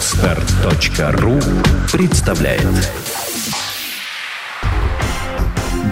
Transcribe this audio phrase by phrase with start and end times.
[0.00, 1.38] Отстар.ру
[1.92, 2.66] представляет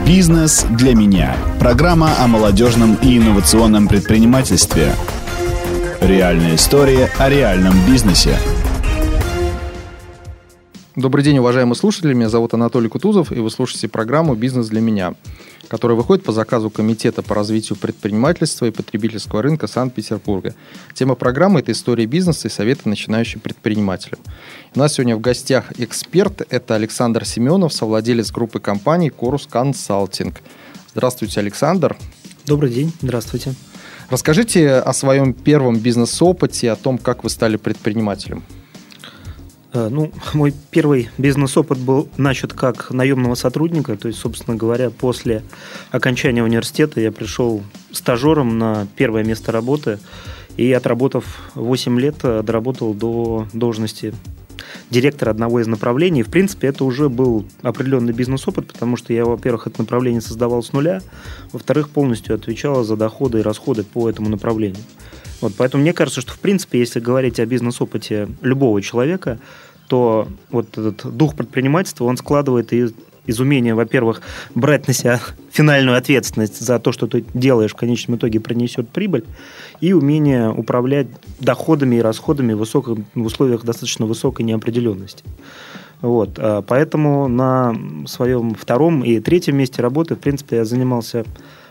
[0.06, 4.94] «Бизнес для меня»– программа о молодежном и инновационном предпринимательстве.
[6.00, 8.38] Реальная история о реальном бизнесе.
[10.98, 12.12] Добрый день, уважаемые слушатели.
[12.12, 15.14] Меня зовут Анатолий Кутузов, и вы слушаете программу «Бизнес для меня»
[15.68, 20.54] который выходит по заказу Комитета по развитию предпринимательства и потребительского рынка Санкт-Петербурга.
[20.94, 24.18] Тема программы– это история бизнеса и советы начинающим предпринимателям.
[24.74, 30.40] У нас сегодня в гостях эксперт– это Александр Семенов, совладелец группы компаний «Корус Консалтинг».
[30.92, 31.98] Здравствуйте, Александр.
[32.46, 33.54] Добрый день, здравствуйте.
[34.08, 38.42] Расскажите о своем первом бизнес-опыте, о том, как вы стали предпринимателем.
[39.78, 45.42] Э, ну, мой первый бизнес-опыт был начат как наемного сотрудника, то есть, собственно говоря, после
[45.90, 49.98] окончания университета я пришел стажером на первое место работы
[50.56, 54.12] и, отработав 8 лет, доработал до должности
[54.90, 56.22] директора одного из направлений.
[56.22, 60.72] В принципе, это уже был определенный бизнес-опыт, потому что я, во-первых, это направление создавал с
[60.72, 61.00] нуля,
[61.52, 64.82] во-вторых, полностью отвечал за доходы и расходы по этому направлению.
[65.40, 69.38] Вот, поэтому мне кажется, что в принципе, если говорить о бизнес-опыте любого человека,
[69.88, 72.92] то вот этот дух предпринимательства, он складывает из,
[73.26, 74.22] из умения, во-первых,
[74.54, 79.24] брать на себя финальную ответственность за то, что ты делаешь, в конечном итоге принесет прибыль,
[79.80, 81.08] и умение управлять
[81.40, 85.24] доходами и расходами в, высоком, в условиях достаточно высокой неопределенности.
[86.00, 87.74] Вот, а поэтому на
[88.06, 91.24] своем втором и третьем месте работы, в принципе, я занимался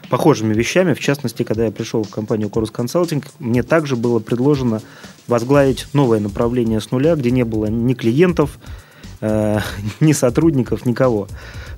[0.10, 0.94] похожими вещами.
[0.94, 4.82] В частности, когда я пришел в компанию Chorus Consulting, мне также было предложено
[5.28, 8.60] возглавить новое направление с нуля, где не было ни клиентов,
[9.22, 9.60] э,
[10.00, 11.28] ни сотрудников, никого.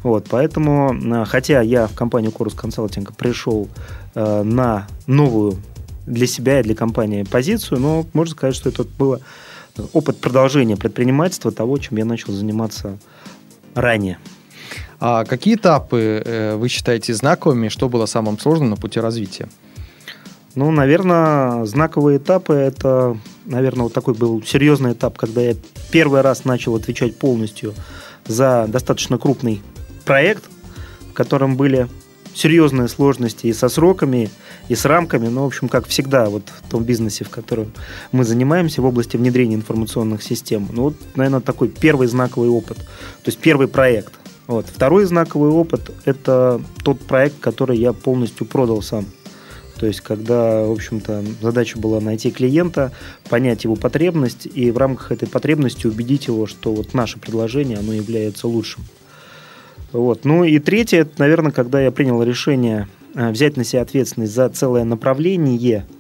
[0.04, 3.68] Вот, поэтому, э, хотя я в компанию Chorus Consulting пришел
[4.16, 5.58] э, на новую
[6.06, 9.20] для себя и для компании позицию, но можно сказать, что это было
[9.94, 12.98] опыт продолжения предпринимательства того, чем я начал заниматься
[13.76, 14.18] ранее.
[15.00, 17.70] А какие этапы э, вы считаете знаковыми?
[17.70, 19.48] Что было самым сложным на пути развития?
[20.56, 25.56] Ну, наверное, знаковые этапы– это, наверное, вот такой был серьезный этап, когда я
[25.92, 27.74] первый раз начал отвечать полностью
[28.26, 29.62] за достаточно крупный
[30.06, 30.44] проект,
[31.12, 31.88] в котором были
[32.34, 34.30] серьезные сложности и со сроками,
[34.68, 37.72] и с рамками, но, в общем, как всегда, вот в том бизнесе, в котором
[38.12, 40.68] мы занимаемся в области внедрения информационных систем.
[40.72, 44.14] Ну, вот, наверное, такой первый знаковый опыт, то есть первый проект.
[44.48, 44.66] Вот.
[44.66, 49.06] Второй знаковый опыт– это тот проект, который я полностью продал сам.
[49.80, 52.92] То есть, когда, в общем-то, задача была найти клиента,
[53.30, 57.94] понять его потребность и в рамках этой потребности убедить его, что вот наше предложение, оно
[57.94, 58.84] является лучшим.
[59.92, 60.26] Вот.
[60.26, 64.50] Ну и третье, это, наверное, когда я принял решение э, взять на себя ответственность за
[64.50, 65.86] целое направление–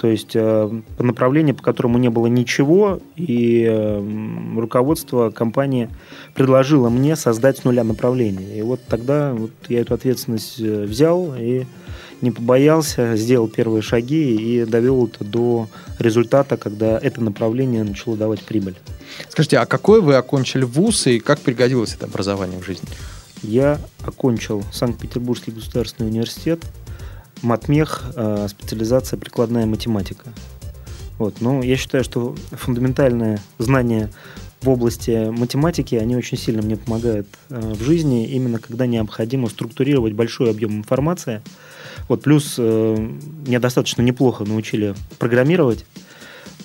[0.00, 5.90] то есть э, по направлению, по которому не было ничего, и э, руководство компании
[6.34, 8.58] предложило мне создать с нуля направление.
[8.58, 11.66] И вот тогда вот я эту ответственность взял и
[12.22, 18.42] не побоялся, сделал первые шаги и довел это до результата, когда это направление начало давать
[18.42, 18.76] прибыль.
[19.28, 22.88] Скажите, а какой вы окончили вуз и как пригодилось это образование в жизни?
[23.42, 26.64] Я окончил Санкт-Петербургский государственный университет
[27.42, 30.26] матмех, э, специализация прикладная математика.
[31.18, 31.40] Вот.
[31.40, 34.10] Но я считаю, что фундаментальные знания
[34.62, 40.12] в области математики, они очень сильно мне помогают э, в жизни, именно когда необходимо структурировать
[40.12, 41.42] большой объем информации.
[42.10, 42.96] Вот, плюс э,
[43.46, 45.86] меня достаточно неплохо научили программировать.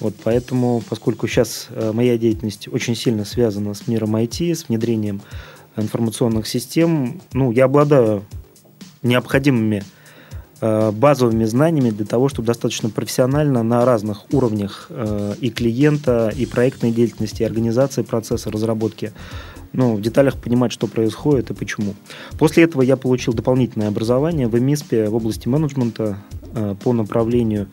[0.01, 5.22] Вот, поэтому, поскольку сейчас моя деятельность очень сильно связана с миром IT, с внедрением
[5.78, 8.25] информационных систем, ну, я обладаю
[9.03, 9.83] необходимыми
[10.61, 16.45] Э, базовыми знаниями для того, чтобы достаточно профессионально на разных уровнях э, и клиента, и
[16.45, 19.12] проектной деятельности, и организации процесса разработки
[19.75, 21.96] ну, в деталях понимать, что происходит и почему.
[22.38, 26.18] После этого я получил дополнительное образование в МИСПе в области менеджмента
[26.53, 27.68] э, по направлению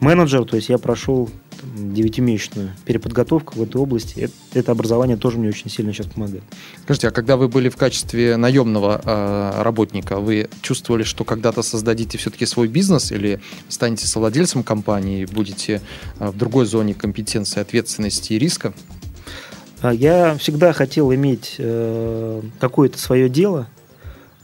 [0.00, 1.30] менеджер, то есть я прошел
[1.74, 4.20] девятимесячную переподготовку в этой области.
[4.20, 6.42] Это, это образование тоже мне очень сильно сейчас помогает.
[6.82, 12.18] Скажите, а когда вы были в качестве наемного э, работника, вы чувствовали, что когда-то создадите
[12.18, 15.80] все-таки свой бизнес или станете совладельцем компании будете
[16.18, 18.74] э, в другой зоне компетенции, ответственности и риска?
[19.86, 23.68] А, я всегда хотел иметь э, какое-то свое дело,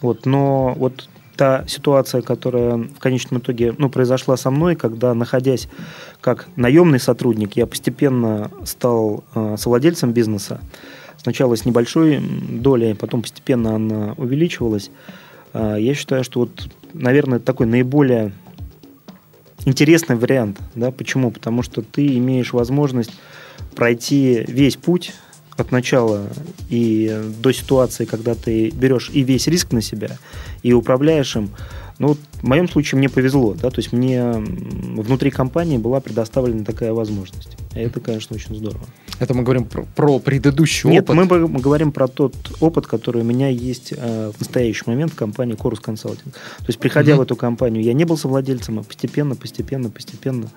[0.00, 5.68] вот, но вот та ситуация, которая в конечном итоге ну, произошла со мной, когда, находясь
[6.20, 10.60] как наемный сотрудник, я постепенно стал э, совладельцем бизнеса.
[11.16, 14.92] Сначала с небольшой долей, потом постепенно она увеличивалась.
[15.54, 18.30] Э, я считаю, что вот, наверное, такой наиболее
[19.64, 20.60] интересный вариант.
[20.76, 20.92] Да?
[20.92, 21.32] Почему?
[21.32, 23.10] Потому что ты имеешь возможность
[23.74, 25.12] пройти весь путь
[25.56, 26.28] от начала
[26.68, 30.18] и до ситуации, когда ты берешь и весь риск на себя,
[30.62, 31.50] и управляешь им,
[31.98, 36.64] ну, вот в моем случае мне повезло, да, то есть мне внутри компании была предоставлена
[36.64, 37.56] такая возможность.
[37.74, 38.84] И это, конечно, очень здорово.
[39.20, 41.30] Это мы говорим про, про предыдущий Нет, опыт.
[41.30, 45.14] мы, мы говорим про тот опыт, который у меня есть э, в настоящий момент в
[45.14, 46.32] компании Chorus Consulting.
[46.32, 47.18] То есть, приходя mm-hmm.
[47.18, 50.50] в эту компанию, я не был совладельцем, а постепенно, постепенно, постепенно,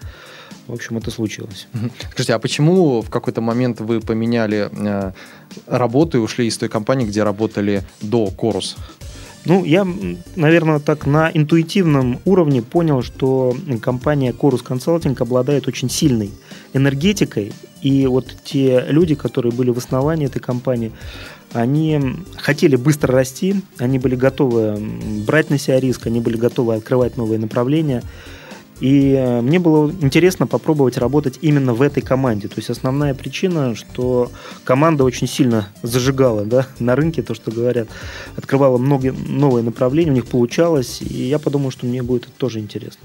[0.67, 1.67] в общем, это случилось.
[2.11, 5.11] Скажите, а почему в какой-то момент вы поменяли э,
[5.67, 8.75] работу и ушли из той компании, где работали до Chorus?
[9.45, 9.87] Ну, я,
[10.35, 16.31] наверное, так на интуитивном уровне понял, что компания Chorus Consulting обладает очень сильной
[16.73, 17.53] энергетикой,
[17.83, 20.91] и вот те люди, которые были в основании этой компании,
[21.53, 22.01] они
[22.37, 24.77] хотели быстро расти, они были готовы
[25.27, 28.01] брать на себя риск, они были готовы открывать новые направления–
[28.79, 32.47] и э, мне было интересно попробовать работать именно в этой команде.
[32.47, 34.31] То есть основная причина, что
[34.63, 37.87] команда очень сильно зажигала да, на рынке, то, что говорят,
[38.35, 42.59] открывала много новые направления, у них получалось, и я подумал, что мне будет это тоже
[42.59, 43.01] интересно.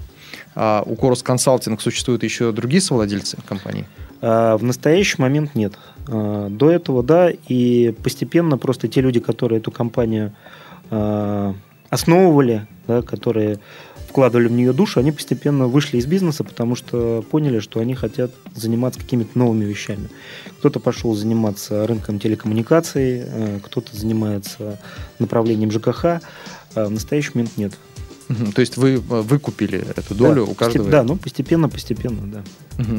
[0.55, 3.87] А у Корус Консалтинг существуют еще другие совладельцы компании?
[4.20, 5.75] А, в настоящий момент нет.
[6.08, 10.34] А, до этого да, и постепенно просто те люди, которые эту компанию
[10.90, 11.55] а,
[11.88, 13.60] основывали, да, которые
[14.08, 18.32] вкладывали в нее душу, они постепенно вышли из бизнеса, потому что поняли, что они хотят
[18.56, 20.08] заниматься какими-то новыми вещами.
[20.58, 24.81] Кто-то пошел заниматься рынком телекоммуникаций, э, кто-то занимается
[25.20, 26.04] направлением ЖКХ.
[26.75, 27.72] А в настоящий момент нет.
[28.54, 30.90] То есть вы э, выкупили эту долю да, у каждого?
[30.90, 32.44] Да, ну постепенно, постепенно, да.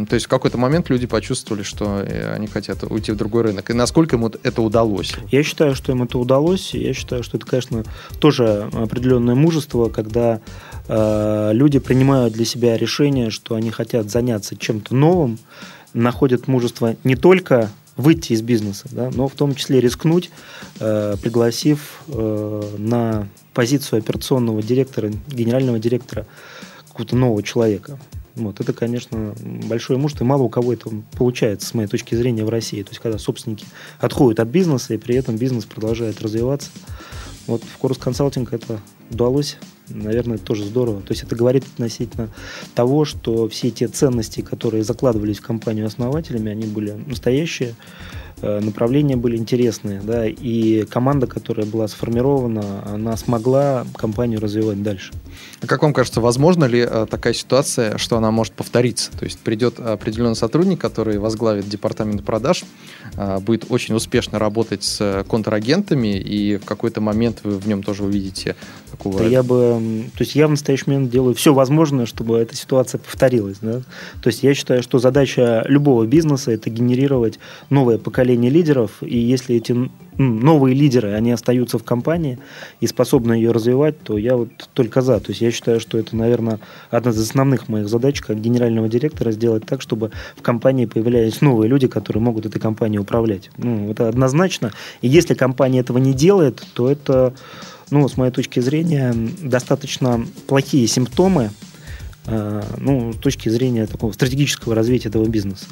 [0.10, 3.70] То есть в какой-то момент люди почувствовали, что э, они хотят уйти в другой рынок.
[3.70, 5.16] И насколько им это удалось?
[5.32, 6.74] Я считаю, что им это удалось.
[6.74, 7.84] Я считаю, что это, конечно,
[8.20, 10.42] тоже определенное мужество, когда
[10.94, 15.40] Э, люди принимают для себя решение, что они хотят заняться чем-то новым,
[15.94, 20.32] находят мужество не только выйти из бизнеса, да, но в том числе рискнуть,
[20.80, 26.26] э, пригласив э, на позицию операционного директора, генерального директора
[26.90, 27.98] какого-то нового человека.
[28.36, 29.36] Вот, это, конечно,
[29.68, 32.82] большое мужество, и мало у кого это получается, с моей точки зрения, в России.
[32.84, 33.66] То есть, когда собственники
[34.00, 36.70] отходят от бизнеса, и при этом бизнес продолжает развиваться.
[37.48, 38.80] Вот в Корус Консалтинг это
[39.10, 39.58] удалось
[39.94, 41.02] наверное, это тоже здорово.
[41.02, 42.30] То есть это говорит относительно
[42.76, 47.76] того, что все те ценности, которые закладывались в компанию основателями, они были настоящие,
[48.42, 55.12] направления были интересные, да, и команда, которая была сформирована, она смогла компанию развивать дальше.
[55.62, 59.12] А как вам кажется, возможно ли э, такая ситуация, что она может повториться?
[59.12, 62.64] То есть придет определенный сотрудник, который возглавит департамент продаж,
[63.16, 68.04] э, будет очень успешно работать с контрагентами, и в какой-то момент вы в нем тоже
[68.06, 68.56] увидите
[68.90, 69.20] такого...
[69.20, 70.06] Да я бы...
[70.18, 73.58] То есть я в настоящий момент делаю все возможное, чтобы эта ситуация повторилась.
[73.62, 73.82] Да?
[74.22, 77.40] То есть я считаю, что задача любого бизнеса– это генерировать
[77.70, 82.38] новое поколение поколение лидеров, и если эти новые лидеры, они остаются в компании
[82.80, 85.20] и способны ее развивать, то я вот только за.
[85.20, 86.60] То есть я считаю, что это, наверное,
[86.92, 91.68] одна из основных моих задач как генерального директора сделать так, чтобы в компании появлялись новые
[91.68, 93.50] люди, которые могут этой компанией управлять.
[93.58, 94.72] Ну, это однозначно.
[95.02, 97.34] И если компания этого не делает, то это,
[97.90, 101.50] ну, с моей точки зрения, достаточно плохие симптомы,
[102.28, 105.66] э, ну, с точки зрения такого стратегического развития этого бизнеса.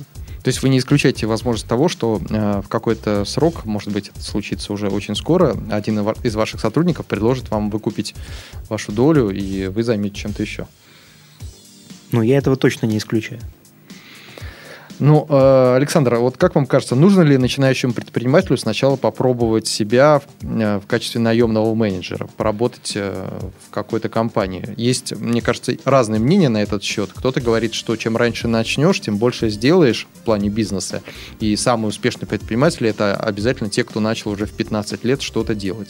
[0.44, 4.22] То есть вы не исключаете возможность того, что э, в какой-то срок, может быть, это
[4.22, 8.16] случится уже очень скоро, один из ваших сотрудников предложит вам выкупить
[8.70, 10.68] вашу долю, и вы займете чем-то еще.
[12.12, 13.42] Ну, я этого точно не исключаю.
[15.00, 20.20] Ну, э, Александр, а вот как вам кажется, нужно ли начинающему предпринимателю сначала попробовать себя
[20.20, 23.30] в, э, качестве наемного менеджера, поработать э,
[23.66, 24.74] в какой-то компании?
[24.76, 27.12] Есть, мне кажется, разные мнения на этот счет.
[27.16, 31.02] Кто-то говорит, что чем раньше начнешь, тем больше сделаешь в плане бизнеса.
[31.40, 35.90] И самые успешные предприниматели– это обязательно те, кто начал уже в 15 лет что-то делать.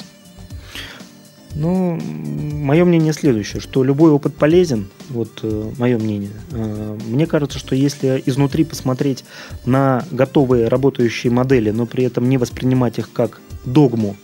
[1.60, 6.32] Ну, мое мнение следующее, что любой опыт полезен, вот э, мое мнение.
[6.52, 9.26] Э, мне кажется, что если изнутри посмотреть
[9.66, 14.16] на готовые работающие модели, но при этом не воспринимать их как догму,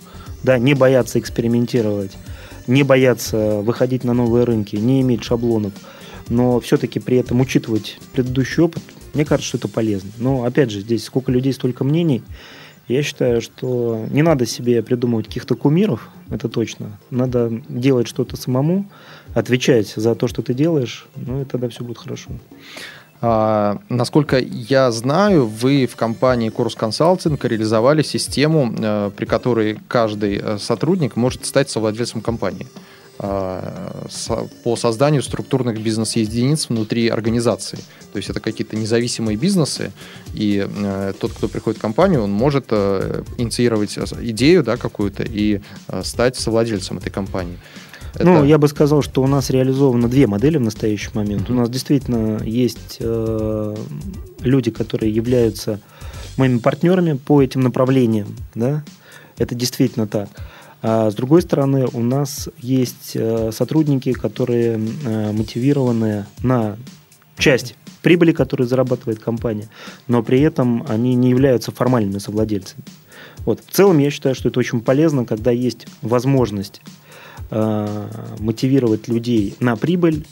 [0.44, 2.14] да, не бояться экспериментировать,
[2.68, 5.74] не бояться выходить на новые рынки, не иметь шаблонов,
[6.30, 8.82] но все-таки при этом учитывать предыдущий опыт,
[9.14, 10.12] мне кажется, что это полезно.
[10.20, 12.24] Но опять же, здесь сколько людей, столько мнений.
[12.88, 17.00] Я считаю, что не надо себе придумывать каких-то кумиров, это точно.
[17.10, 18.86] Надо делать что-то самому,
[19.34, 22.32] отвечать за то, что ты делаешь, ну и тогда все будет хорошо.
[23.22, 30.38] А, насколько я знаю, вы в компании Курс Consulting реализовали систему, э, при которой каждый
[30.38, 32.68] э, сотрудник может стать совладельцем компании.
[33.18, 34.06] А,
[34.64, 37.78] по созданию структурных бизнес-единиц внутри организации.
[38.12, 39.92] То есть это какие-то независимые бизнесы,
[40.34, 45.62] и э, тот, кто приходит в компанию, он может э, инициировать идею да, какую-то и
[45.88, 47.58] э, стать совладельцем этой компании.
[48.16, 48.26] Это...
[48.26, 51.50] Ну, я бы сказал, что у нас реализовано две модели в настоящий момент.
[51.50, 51.54] Mm-hmm.
[51.54, 53.76] У нас действительно есть э,
[54.42, 55.80] люди, которые являются
[56.38, 58.84] моими партнерами по этим направлениям, да,
[59.38, 60.30] это действительно так.
[60.88, 66.78] А с другой стороны, у нас есть э, сотрудники, которые э, мотивированы на
[67.40, 69.68] часть прибыли, которую зарабатывает компания,
[70.08, 72.84] но при этом они не являются формальными совладельцами.
[73.46, 73.62] Вот.
[73.66, 76.82] В целом я считаю, что это очень полезно, когда есть возможность
[77.50, 80.24] э, мотивировать людей на прибыль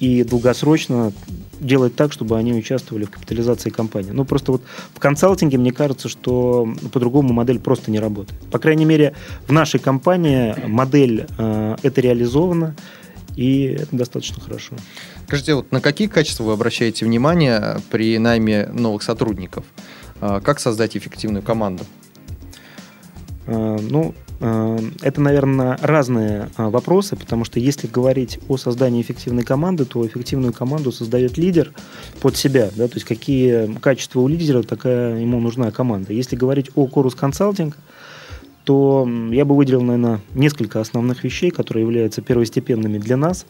[0.00, 1.12] и долгосрочно
[1.60, 4.10] делать так, чтобы они участвовали в капитализации компании.
[4.10, 4.62] Ну, просто вот
[4.94, 8.38] в консалтинге, мне кажется, что по-другому модель просто не работает.
[8.50, 9.14] По крайней мере,
[9.46, 12.76] в нашей компании модель э, это реализована,
[13.36, 14.74] и это достаточно хорошо.
[15.26, 19.64] Скажите, вот на какие качества вы обращаете внимание при найме новых сотрудников?
[20.20, 21.84] Э, как создать эффективную команду?
[23.46, 29.86] Э, ну, это, наверное, разные э, вопросы, потому что если говорить о создании эффективной команды,
[29.86, 31.72] то эффективную команду создает лидер
[32.20, 32.70] под себя.
[32.76, 36.12] Да, то есть какие качества у лидера, такая ему нужна команда.
[36.12, 37.78] Если говорить о Корус консалтинг,
[38.64, 43.46] то я бы выделил, наверное, несколько основных вещей, которые являются первостепенными для нас.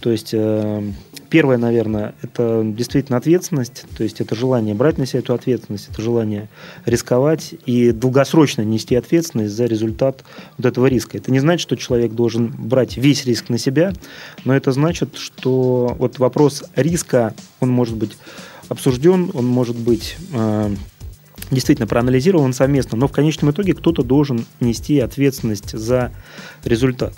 [0.00, 0.92] То есть э,
[1.28, 6.00] Первое, наверное, это действительно ответственность, то есть это желание брать на себя эту ответственность, это
[6.00, 6.48] желание
[6.84, 10.24] рисковать и долгосрочно нести ответственность за результат
[10.56, 11.18] вот этого риска.
[11.18, 13.92] Это не значит, что человек должен брать весь риск на себя,
[14.44, 18.16] но это значит, что вот вопрос риска, он может быть
[18.68, 20.74] обсужден, он может быть э,
[21.50, 26.12] действительно проанализирован совместно, но в конечном итоге кто-то должен нести ответственность за
[26.64, 27.14] результат.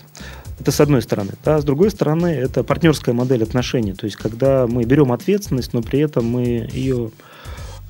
[0.60, 1.32] Это с одной стороны.
[1.44, 3.92] Да, с другой стороны, это партнерская модель отношений.
[3.92, 7.10] То есть, когда мы берем ответственность, но при этом мы ее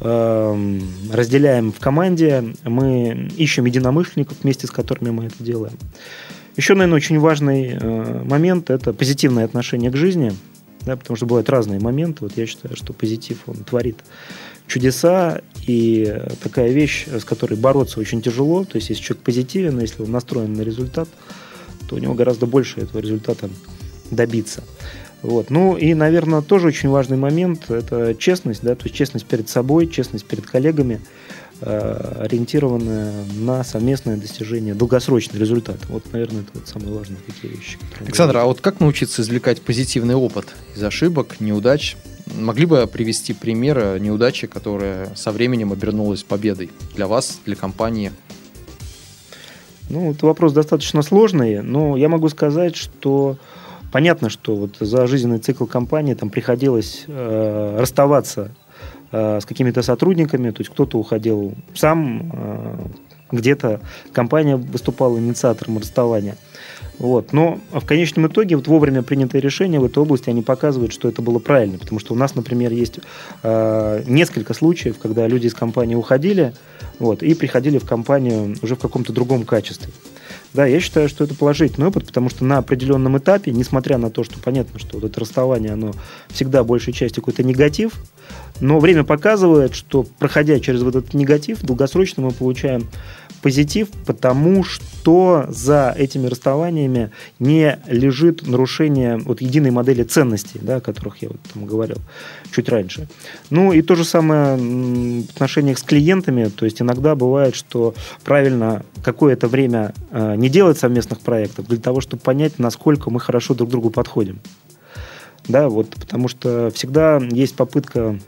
[0.01, 0.79] э,
[1.13, 5.79] разделяем в команде, мы ищем единомышленников, вместе с которыми мы это делаем.
[6.57, 10.33] Еще, наверное, очень важный э, момент– это позитивное отношение к жизни,
[10.83, 12.19] да, потому что бывают разные моменты.
[12.21, 13.97] Вот я считаю, что позитив, он творит
[14.67, 18.65] чудеса, и такая вещь, с которой бороться очень тяжело.
[18.65, 21.09] То есть, если человек позитивен, если он настроен на результат–
[21.88, 23.49] то у него гораздо больше этого результата
[24.11, 24.62] добиться.
[25.23, 25.50] Вот.
[25.50, 29.88] Ну и, наверное, тоже очень важный момент– это честность, да, то есть честность перед собой,
[29.88, 31.00] честность перед коллегами,
[31.61, 35.85] э, ориентированная на совместное достижение долгосрочного результата.
[35.88, 37.78] Вот, наверное, это вот самые важные такие вещи.
[37.99, 41.97] Александр, а вот как научиться извлекать позитивный опыт из ошибок, неудач?
[42.37, 48.12] Могли бы привести пример неудачи, которая со временем обернулась победой для вас, для компании–
[49.88, 53.37] ну, это вопрос достаточно сложный, но я могу сказать, что
[53.90, 58.52] понятно, что вот за жизненный цикл компании там приходилось э, расставаться
[59.12, 62.76] э, с какими-то сотрудниками, то есть кто-то уходил сам, э,
[63.33, 63.80] где-то
[64.12, 66.37] компания выступала инициатором расставания.
[66.99, 67.33] Вот.
[67.33, 71.23] Но в конечном итоге вот вовремя принятые решения в этой области, они показывают, что это
[71.23, 71.78] было правильно.
[71.78, 72.99] Потому что у нас, например, есть
[73.43, 76.55] э, несколько случаев, когда люди из компании уходили
[76.99, 79.93] вот, и приходили в компанию уже в каком-то другом качестве.
[80.55, 84.25] Да, я считаю, что это положительный опыт, потому что на определенном этапе, несмотря на то,
[84.25, 85.93] что понятно, что вот это расставание, оно
[86.28, 87.93] всегда большей частью какой-то негатив,
[88.61, 92.88] но время показывает, что проходя через вот этот негатив, долгосрочно мы получаем
[93.40, 100.80] позитив, потому что за этими расставаниями не лежит нарушение вот единой модели ценностей, да, о
[100.80, 101.99] которых я вот там говорил
[102.52, 103.08] чуть раньше.
[103.50, 107.94] Ну и то же самое в отношениях с клиентами, то есть иногда бывает, что
[108.25, 113.54] правильно какое-то время э, не делать совместных проектов для того, чтобы понять, насколько мы хорошо
[113.54, 114.40] друг другу подходим.
[115.49, 118.19] Да, вот, потому что всегда есть попытка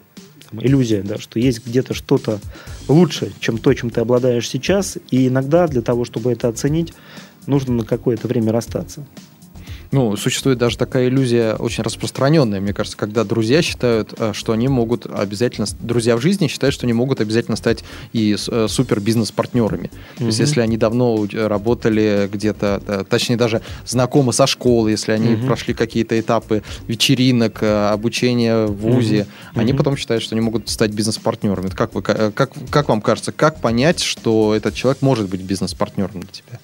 [0.50, 2.40] там, иллюзия, да, что есть где-то что-то
[2.88, 6.94] лучше, чем то, чем ты обладаешь сейчас, и иногда для того, чтобы это оценить,
[7.46, 9.06] нужно на какое-то время расстаться.
[9.92, 14.68] Ну, существует даже такая иллюзия очень распространенная, мне кажется, когда друзья считают, э, что они
[14.68, 17.82] могут обязательно, друзья в жизни считают, что они могут обязательно стать
[18.12, 19.90] и э, супер бизнес-партнерами.
[19.90, 20.18] Mm-hmm.
[20.18, 25.46] То есть, если они давно работали где-то, точнее, даже знакомы со школы, если они mm-hmm.
[25.46, 29.60] прошли какие-то этапы вечеринок, э, обучения в ВУЗе, mm-hmm.
[29.60, 31.68] они потом считают, что они могут стать бизнес-партнерами.
[31.68, 36.30] Как, вы, как, как вам кажется, как понять, что этот человек может быть бизнес-партнером для
[36.30, 36.60] тебя?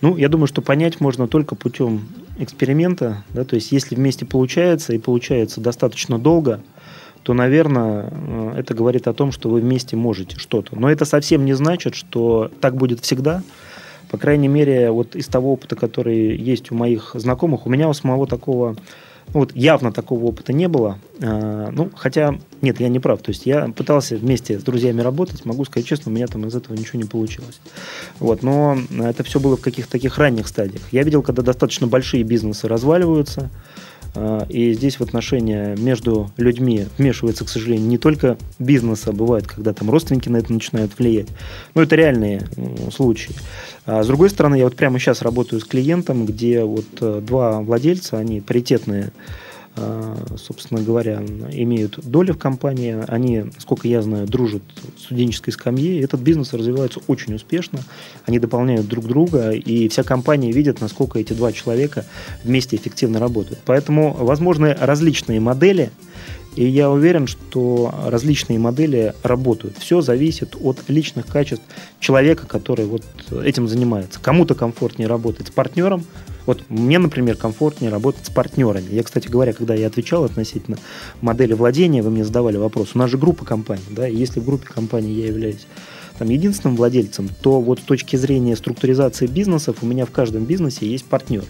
[0.00, 2.08] Ну, я думаю, что понять можно только путем
[2.42, 6.60] эксперимента, да, то есть если вместе получается и получается достаточно долго,
[7.22, 10.78] то, наверное, э, это говорит о том, что вы вместе можете что-то.
[10.78, 13.42] Но это совсем не значит, что так будет всегда,
[14.10, 17.92] По крайней мере, вот из того опыта, который есть у моих знакомых, у меня у
[17.92, 18.74] самого такого
[19.32, 20.98] вот явно такого опыта не было.
[21.22, 23.22] А, ну, хотя, нет, я не прав.
[23.22, 26.54] То есть я пытался вместе с друзьями работать, могу сказать честно, у меня там из
[26.54, 27.60] этого ничего не получилось.
[28.18, 30.82] Вот, но это все было в каких-то таких ранних стадиях.
[30.92, 33.50] Я видел, когда достаточно большие бизнесы разваливаются,
[34.48, 39.72] и здесь в отношения между людьми вмешивается, к сожалению, не только бизнес, а бывает, когда
[39.72, 41.28] там родственники на это начинают влиять.
[41.74, 42.42] Но это реальные
[42.92, 43.34] случаи.
[43.86, 47.60] А с другой стороны, я вот прямо сейчас работаю с клиентом, где вот э, два
[47.60, 49.10] владельца, они паритетные а,
[50.36, 51.22] собственно говоря,
[51.52, 53.02] имеют доли в компании.
[53.08, 54.62] Они, сколько я знаю, дружат
[54.96, 56.00] в студенческой скамье.
[56.00, 57.80] Этот бизнес развивается очень успешно.
[58.26, 62.04] Они дополняют друг друга, и вся компания видит, насколько эти два человека
[62.44, 63.60] вместе эффективно работают.
[63.64, 65.90] Поэтому возможны различные модели,
[66.56, 69.78] и я уверен, что различные модели работают.
[69.78, 71.64] Все зависит от личных качеств
[72.00, 73.04] человека, который вот
[73.42, 74.20] этим занимается.
[74.20, 76.04] Кому-то комфортнее работать с партнером,
[76.46, 78.86] вот мне, например, комфортнее работать с партнерами.
[78.90, 80.78] Я, кстати говоря, когда я отвечал относительно
[81.20, 82.90] модели владения, вы мне задавали вопрос.
[82.94, 85.66] У нас же группа компаний, да, и если в группе компаний я являюсь
[86.18, 90.86] там, единственным владельцем, то вот с точки зрения структуризации бизнесов у меня в каждом бизнесе
[90.86, 91.44] есть партнер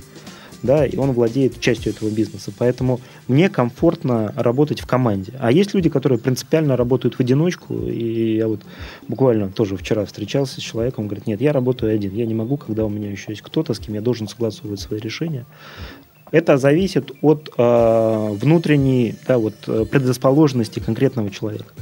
[0.63, 2.53] да, и он владеет частью этого бизнеса.
[2.57, 5.33] Поэтому мне комфортно работать в команде.
[5.39, 8.61] А есть люди, которые принципиально работают в одиночку, и я вот
[9.09, 12.85] буквально тоже вчера встречался с человеком, говорит, нет, я работаю один, я не могу, когда
[12.85, 15.47] у меня еще есть кто-то, с кем я должен согласовывать свои решения.
[16.31, 21.73] Это зависит от э, внутренней да, вот, предрасположенности конкретного человека.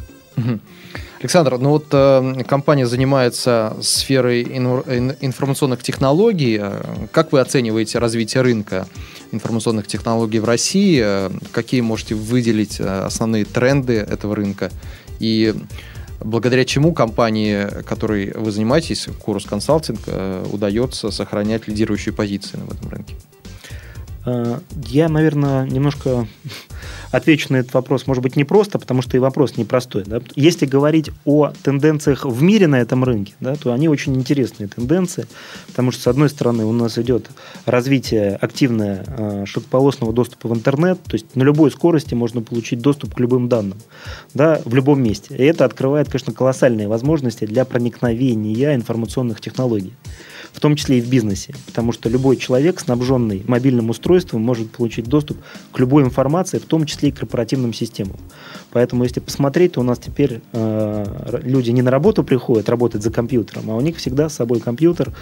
[1.21, 6.59] Александр, ну вот э, компания занимается сферой ин, информационных технологий.
[6.61, 8.87] Э, как вы оцениваете развитие рынка
[9.33, 11.03] информационных технологий в России?
[11.05, 14.71] Э, какие можете выделить э, основные тренды этого рынка?
[15.19, 15.57] И
[16.21, 19.99] благодаря чему компании, которой вы занимаетесь, Курс Консалтинг,
[20.53, 23.15] удается сохранять лидирующие позиции в этом рынке?
[24.85, 26.27] Я, наверное, немножко
[27.11, 30.05] отвечу на этот вопрос, может быть, не просто, потому что и вопрос непростой.
[30.05, 30.21] Да?
[30.35, 35.27] Если говорить о тенденциях в мире на этом рынке, да, то они очень интересные тенденции,
[35.69, 37.31] потому что, с одной стороны, у нас идет
[37.65, 43.15] развитие активное э, широкополосного доступа в интернет, то есть на любой скорости можно получить доступ
[43.15, 43.79] к любым данным
[44.35, 45.37] да, в любом месте.
[45.37, 49.95] И это открывает, конечно, колоссальные возможности для проникновения информационных технологий
[50.59, 55.07] в том числе и в бизнесе, потому что любой человек, снабженный мобильным устройством, может получить
[55.07, 55.37] доступ
[55.71, 58.17] к любой информации, в том числе и к корпоративным системам.
[58.73, 63.13] Поэтому, если посмотреть, то у нас теперь э, люди не на работу приходят работать за
[63.13, 65.13] компьютером, а у них всегда с собой компьютер.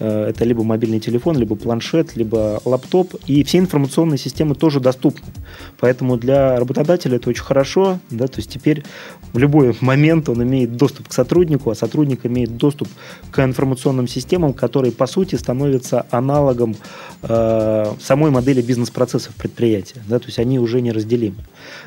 [0.00, 3.14] Э, это либо мобильный телефон, либо планшет, либо лаптоп.
[3.26, 5.28] И все информационные системы тоже доступны.
[5.78, 7.98] Поэтому для работодателя это очень хорошо.
[8.10, 8.84] Да, то есть теперь
[9.32, 12.88] в любой момент он имеет доступ к сотруднику, а сотрудник имеет доступ
[13.30, 16.76] к информационным системам, которые, по сути, становятся аналогом
[17.22, 20.02] э, самой модели бизнес-процессов предприятия.
[20.08, 21.44] Да, то есть они уже неразделимы.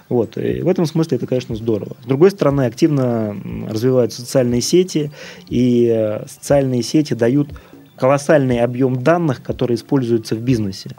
[0.10, 0.38] Вот.
[0.38, 1.95] И в этом смысле это, конечно, здорово.
[2.04, 3.36] С другой стороны, активно
[3.67, 5.12] развиваются социальные сети,
[5.49, 7.49] и э, социальные сети дают
[7.95, 10.91] колоссальный объем данных, которые используются в бизнесе.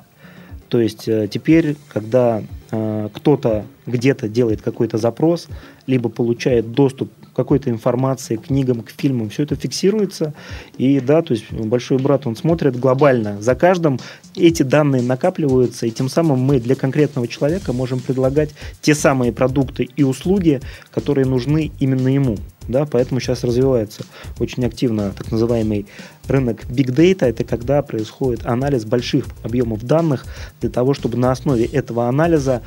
[0.68, 5.48] То есть э, теперь, когда э, кто-то где-то делает какой-то запрос,
[5.86, 10.34] либо получает доступ какой-то информации, к книгам, к фильмам, все это фиксируется.
[10.76, 13.40] И да, то есть большой брат, он смотрит глобально.
[13.40, 13.98] За каждым
[14.36, 19.88] эти данные накапливаются, и тем самым мы для конкретного человека можем предлагать те самые продукты
[19.96, 22.36] и услуги, которые нужны именно ему.
[22.68, 24.04] Да, поэтому сейчас развивается
[24.38, 25.86] очень активно так называемый
[26.28, 27.26] рынок Big Data.
[27.26, 30.24] Это когда происходит анализ больших объемов данных
[30.60, 32.62] для того, чтобы на основе этого анализа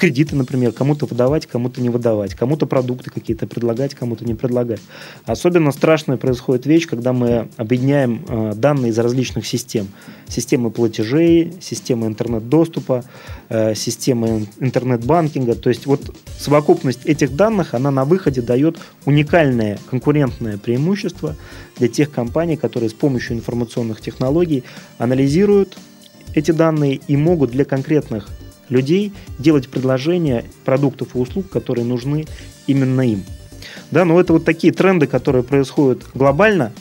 [0.00, 4.80] кредиты, например, кому-то выдавать, кому-то не выдавать, кому-то продукты какие-то предлагать, кому-то не предлагать.
[5.26, 9.88] Особенно страшная происходит вещь, когда мы объединяем э, данные из различных систем.
[10.26, 13.04] Системы платежей, системы интернет-доступа,
[13.50, 15.54] э, системы интернет-банкинга.
[15.54, 21.36] То есть вот совокупность этих данных, она на выходе дает уникальное конкурентное преимущество
[21.76, 24.64] для тех компаний, которые с помощью информационных технологий
[24.96, 25.76] анализируют
[26.34, 28.28] эти данные и могут для конкретных
[28.70, 32.26] людей делать предложения продуктов и услуг, которые нужны
[32.66, 33.24] именно им.
[33.90, 36.72] Да, но это вот такие тренды, которые происходят глобально.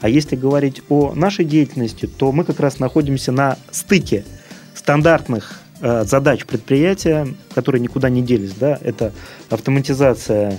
[0.00, 4.24] А если говорить о нашей деятельности, то мы как раз находимся на стыке
[4.74, 8.52] стандартных э, задач предприятия, которые никуда не делись.
[8.52, 8.78] Да?
[8.82, 9.12] Это
[9.50, 10.58] автоматизация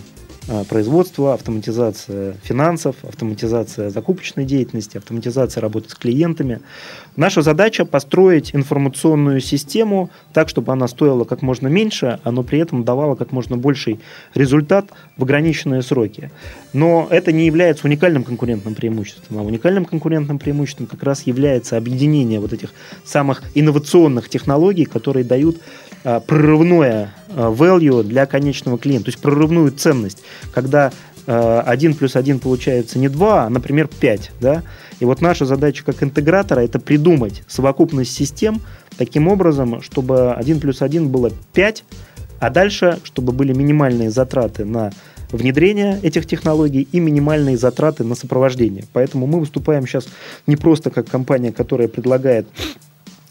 [0.69, 6.61] производства, автоматизация финансов, автоматизация закупочной деятельности, автоматизация работы с клиентами.
[7.15, 12.83] Наша задача построить информационную систему так, чтобы она стоила как можно меньше, но при этом
[12.83, 13.99] давала как можно больший
[14.33, 14.85] результат
[15.17, 16.31] в ограниченные сроки.
[16.73, 22.39] Но это не является уникальным конкурентным преимуществом, а уникальным конкурентным преимуществом как раз является объединение
[22.39, 22.73] вот этих
[23.05, 25.84] самых инновационных технологий, которые дают а,
[26.19, 30.91] прорывное а, value для конечного клиента, то есть прорывную ценность, когда
[31.25, 34.31] 1 а, плюс 1 получается не 2, а, например, 5.
[34.39, 34.63] Да?
[34.99, 38.61] И вот наша задача как интегратора– это придумать совокупность систем
[38.97, 41.83] таким образом, чтобы 1 плюс 1 было 5,
[42.39, 44.91] а дальше, чтобы были минимальные затраты на
[45.31, 48.85] внедрение этих технологий и минимальные затраты на сопровождение.
[48.93, 50.07] Поэтому мы выступаем сейчас
[50.45, 52.47] не просто как компания, которая предлагает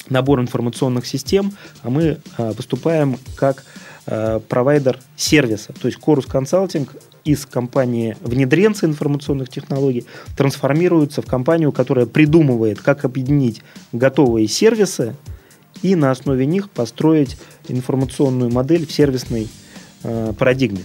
[0.09, 3.65] набор информационных систем, а мы а, выступаем как
[4.07, 5.73] а, провайдер сервиса.
[5.73, 6.89] То есть Chorus Consulting
[7.25, 10.05] из компании внедренца информационных технологий
[10.37, 13.63] трансформируется в компанию, которая придумывает, как объединить
[13.93, 15.17] готовые сервисы
[15.83, 17.37] и на основе них построить
[17.69, 19.49] информационную модель в сервисной
[20.03, 20.85] э, парадигме,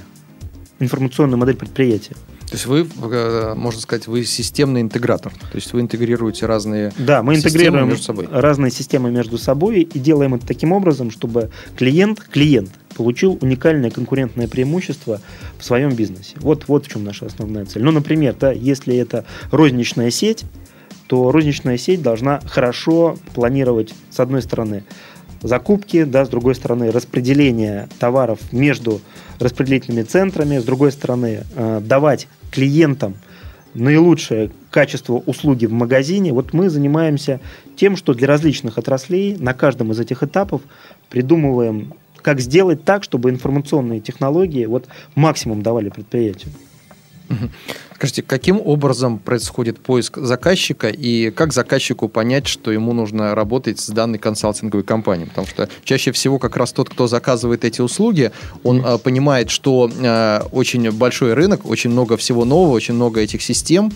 [0.79, 2.15] информационную модель предприятия.
[2.49, 5.31] То есть вы, э, можно сказать, вы системный интегратор.
[5.31, 8.27] То есть вы интегрируете разные Да, мы интегрируем между собой.
[8.31, 14.47] разные системы между собой и делаем это таким образом, чтобы клиент, клиент получил уникальное конкурентное
[14.47, 15.21] преимущество
[15.59, 16.37] в своем бизнесе.
[16.37, 17.83] Вот, вот в чем наша основная цель.
[17.83, 20.43] Ну, например, да, если это розничная сеть,
[21.05, 24.83] то розничная сеть должна хорошо планировать, с одной стороны,
[25.41, 29.01] закупки, да, с другой стороны, распределение товаров между
[29.39, 33.15] распределительными центрами, с другой стороны, э, давать клиентам
[33.73, 36.33] наилучшее качество услуги в магазине.
[36.33, 37.39] Вот мы занимаемся
[37.75, 40.61] тем, что для различных отраслей на каждом из этих этапов
[41.09, 46.51] придумываем, как сделать так, чтобы информационные технологии вот максимум давали предприятию.
[47.95, 53.89] Скажите, каким образом происходит поиск заказчика и как заказчику понять, что ему нужно работать с
[53.89, 55.27] данной консалтинговой компанией?
[55.27, 58.31] Потому что чаще всего как раз тот, кто заказывает эти услуги,
[58.63, 58.99] он mm-hmm.
[58.99, 63.91] понимает, что э, очень большой рынок, очень много всего нового, очень много этих систем,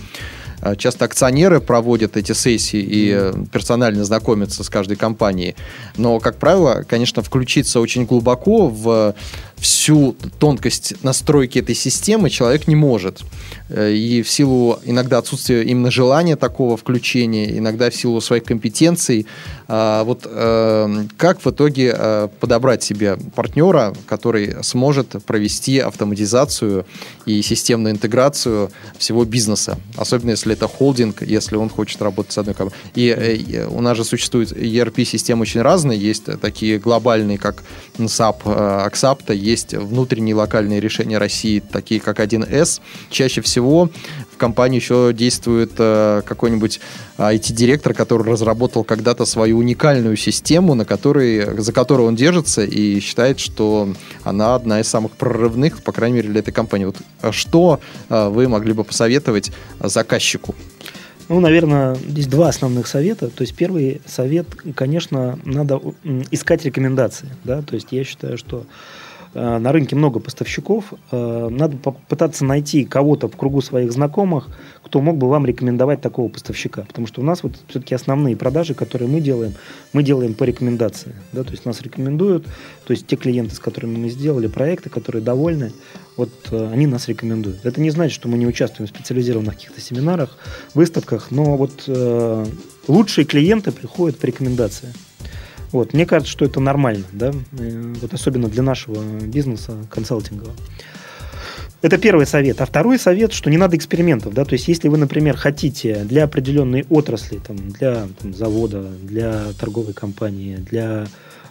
[0.64, 5.56] а, Часто акционеры проводят эти сессии и э, персонально знакомятся с каждой компанией.
[5.98, 9.14] Но, как правило, конечно, включиться очень глубоко в
[9.64, 13.22] всю тонкость настройки этой системы человек не может.
[13.70, 19.26] Э, и в силу иногда отсутствия именно желания такого включения, иногда в силу своих компетенций,
[19.68, 26.86] а, вот э, как в итоге э, подобрать себе партнера, который сможет провести автоматизацию
[27.26, 32.54] и системную интеграцию всего бизнеса, особенно если это холдинг, если он хочет работать с одной
[32.56, 32.84] компанией.
[32.96, 37.64] И у нас же существуют ERP-системы очень разные, есть такие глобальные, как
[37.98, 42.82] SAP, Axapta, есть внутренние локальные решения России, такие как 1С.
[43.10, 43.90] Чаще всего
[44.32, 46.80] в компании еще действует э, какой-нибудь
[47.18, 53.40] IT-директор, который разработал когда-то свою уникальную систему, на которой, за которую он держится и считает,
[53.40, 56.86] что она одна из самых прорывных, по крайней мере, для этой компании.
[56.86, 60.56] Вот а что э, вы могли бы посоветовать заказчику?
[61.30, 63.30] Ну, наверное, здесь два основных совета.
[63.30, 65.80] То есть первый совет, конечно, надо
[66.32, 67.30] искать рекомендации.
[67.44, 67.62] Да?
[67.62, 68.68] То есть я считаю, что Э,
[69.34, 70.94] на рынке много поставщиков.
[71.12, 74.50] Э, надо попытаться найти кого-то в кругу своих знакомых,
[74.84, 76.84] кто мог бы вам рекомендовать такого поставщика.
[76.84, 79.54] Потому что у нас вот все-таки основные продажи, которые мы делаем,
[79.92, 81.16] мы делаем по рекомендации.
[81.32, 81.44] Да?
[81.44, 82.46] То есть нас рекомендуют,
[82.86, 85.72] то есть те клиенты, с которыми мы сделали проекты, которые довольны,
[86.16, 87.66] вот э, они нас рекомендуют.
[87.66, 90.38] Это не значит, что мы не участвуем в специализированных каких-то семинарах,
[90.74, 92.46] выставках, но вот э,
[92.88, 94.94] лучшие клиенты приходят по рекомендации.
[95.74, 100.56] Вот, мне кажется, что это нормально, да, э, вот особенно для нашего бизнеса консалтингового.
[101.82, 102.62] Это первый совет.
[102.62, 104.34] А второй совет, что не надо экспериментов.
[104.34, 104.46] Да?
[104.46, 109.94] То есть, если вы, например, хотите для определенной отрасли, там, для там, завода, для торговой
[109.94, 111.08] компании, для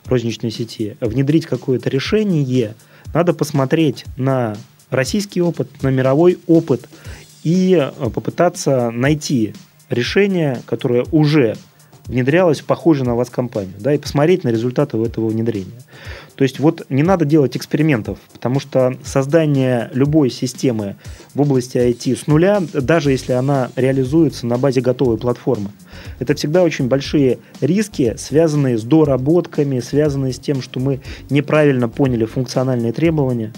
[0.07, 2.75] розничной сети внедрить какое-то решение,
[3.13, 4.57] надо посмотреть на
[4.89, 6.89] российский опыт, на мировой опыт
[7.45, 9.55] и э, попытаться найти
[9.91, 11.57] решение, которое уже
[12.07, 15.81] внедрялась похоже на вас компанию, да, и посмотреть на результаты этого внедрения.
[16.35, 20.97] То есть вот не надо делать экспериментов, потому что создание любой системы
[21.35, 25.71] в области IT с нуля, даже если она реализуется на базе готовой платформы,
[26.19, 32.25] это всегда очень большие риски, связанные с доработками, связанные с тем, что мы неправильно поняли
[32.25, 33.53] функциональные требования.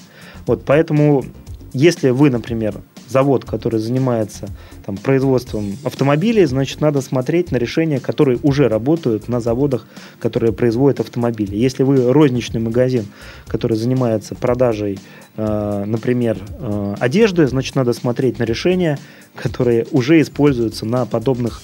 [0.46, 1.24] Вот, поэтому,
[1.72, 2.83] если вы, например,
[3.14, 4.48] завод, который занимается
[4.85, 9.87] там, производством автомобилей, значит, надо смотреть на решения, которые уже работают на заводах,
[10.18, 11.55] которые производят автомобили.
[11.55, 13.07] Если вы розничный магазин,
[13.46, 14.98] который занимается продажей,
[15.37, 18.98] э, например, э, одежды, значит, надо смотреть на решения,
[19.37, 21.62] которые уже используются на подобных,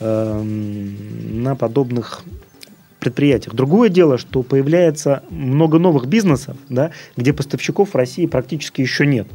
[0.00, 2.24] э, на подобных
[3.00, 3.54] предприятиях.
[3.54, 9.28] Другое дело, что появляется много новых бизнесов, да, где поставщиков в России практически еще нет.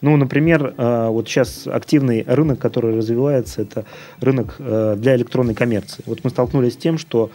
[0.00, 3.84] Ну, например, э, вот сейчас активный рынок, который развивается, это
[4.20, 6.02] рынок э, для электронной коммерции.
[6.06, 7.30] Вот мы столкнулись с тем, что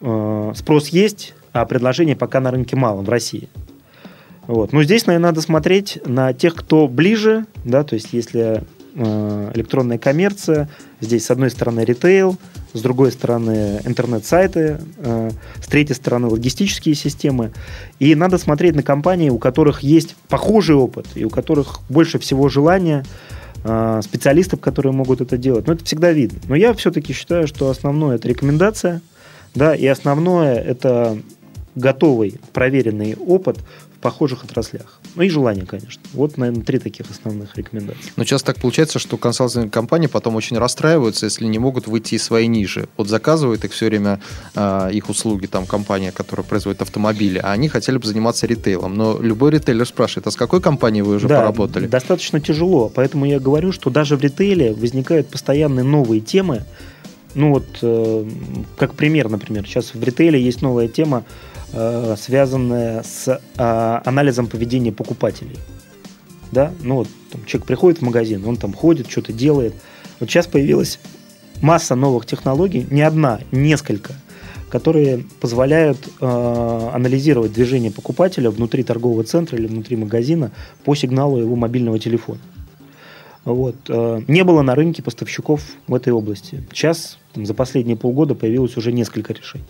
[0.00, 3.48] э, спрос есть, а предложений пока на рынке мало в России.
[4.46, 4.72] Вот.
[4.72, 8.62] Но здесь, наверное, надо смотреть на тех, кто ближе, да, то есть если
[8.94, 10.68] электронная коммерция,
[11.00, 12.36] здесь с одной стороны ритейл,
[12.72, 15.30] с другой стороны интернет-сайты, э,
[15.60, 17.52] с третьей стороны логистические системы.
[17.98, 22.48] И надо смотреть на компании, у которых есть похожий опыт и у которых больше всего
[22.48, 23.04] желания
[23.64, 25.66] э, специалистов, которые могут это делать.
[25.66, 26.40] Но это всегда видно.
[26.48, 29.02] Но я все-таки считаю, что основное это рекомендация,
[29.54, 31.18] да, и основное это
[31.74, 33.58] готовый, проверенный опыт
[34.02, 34.98] похожих отраслях.
[35.14, 36.02] Ну и желание, конечно.
[36.12, 38.12] Вот, наверное, три таких основных рекомендации.
[38.16, 42.24] Но часто так получается, что консалтинговые компании потом очень расстраиваются, если не могут выйти из
[42.24, 42.88] своей ниши.
[42.96, 44.20] Вот заказывают их все время,
[44.56, 48.96] э, их услуги, там, компания, которая производит автомобили, а они хотели бы заниматься ритейлом.
[48.96, 51.86] Но любой ритейлер спрашивает, а с какой компанией вы уже да, поработали?
[51.86, 52.90] достаточно тяжело.
[52.92, 56.64] Поэтому я говорю, что даже в ритейле возникают постоянные новые темы.
[57.34, 58.28] Ну вот, э,
[58.76, 61.24] как пример, например, сейчас в ритейле есть новая тема
[62.16, 65.58] связанная с э, анализом поведения покупателей.
[66.50, 66.72] Да?
[66.82, 69.74] Ну вот там, человек приходит в магазин, он там ходит, что-то делает.
[70.20, 70.98] Вот сейчас появилась
[71.62, 74.12] масса новых технологий, не одна, несколько,
[74.68, 80.50] которые позволяют э, анализировать движение покупателя внутри торгового центра или внутри магазина
[80.84, 82.40] по сигналу его мобильного телефона.
[83.44, 83.76] Вот.
[83.88, 86.62] Э, не было на рынке поставщиков в этой области.
[86.72, 89.64] Сейчас там, за последние полгода появилось уже несколько решений.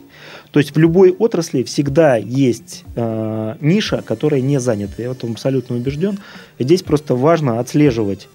[0.51, 5.03] То есть в любой отрасли всегда есть э, ниша, которая не занята.
[5.03, 6.19] Я в этом абсолютно убежден.
[6.59, 8.29] И здесь просто важно отслеживать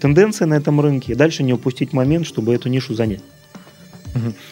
[0.00, 3.20] тенденции на этом рынке и дальше не упустить момент, чтобы эту нишу занять.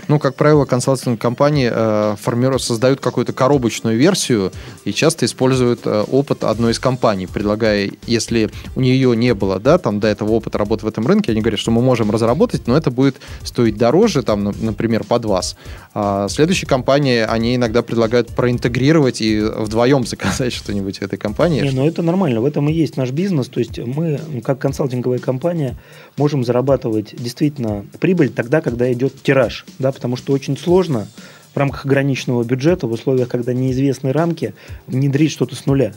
[0.08, 4.52] Ну, как правило, консалтинговые компании э, формируют, создают какую-то коробочную версию
[4.84, 9.78] и часто используют э, опыт одной из компаний, предлагая, если у нее не было, да,
[9.78, 12.76] там до этого опыта работы в этом рынке, они говорят, что мы можем разработать, но
[12.76, 15.56] это будет стоить дороже, там, например, под вас.
[15.94, 21.62] А следующие компании, они иногда предлагают проинтегрировать и вдвоем заказать что-нибудь этой компании.
[21.62, 25.18] Не, ну это нормально, в этом и есть наш бизнес, то есть мы, как консалтинговая
[25.18, 25.76] компания,
[26.16, 31.08] можем зарабатывать действительно прибыль тогда, когда идет тираж продаж, да, потому что очень сложно
[31.54, 34.54] в рамках ограниченного бюджета, в условиях, когда неизвестны рамки,
[34.86, 35.94] внедрить что-то с нуля.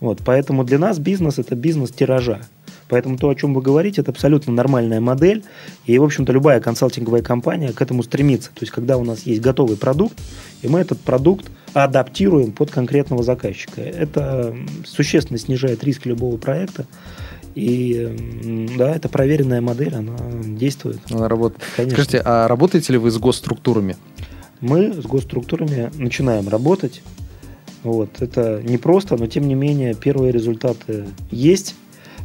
[0.00, 2.40] Вот, поэтому для нас бизнес– это бизнес тиража.
[2.88, 5.44] Поэтому то, о чем вы говорите, это абсолютно нормальная модель.
[5.86, 8.50] И, в общем-то, любая консалтинговая компания к этому стремится.
[8.50, 10.18] То есть, когда у нас есть готовый продукт,
[10.62, 13.80] и мы этот продукт адаптируем под конкретного заказчика.
[13.80, 16.86] Это существенно снижает риски любого проекта.
[17.54, 21.00] И да, это проверенная модель, она действует.
[21.10, 21.62] Она работает.
[21.76, 21.96] Конечно.
[21.96, 23.96] Скажите, а работаете ли вы с госструктурами?
[24.60, 27.02] Мы с госструктурами начинаем работать.
[27.82, 28.20] Вот.
[28.20, 31.74] Это непросто, но тем не менее первые результаты есть.